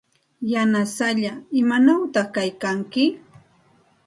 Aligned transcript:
Yanasallaa, 0.51 1.37
¿imanawta 1.59 2.21
kaykanki? 2.33 3.05